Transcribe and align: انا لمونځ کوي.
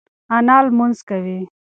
انا 0.35 0.55
لمونځ 0.65 0.97
کوي. 1.09 1.39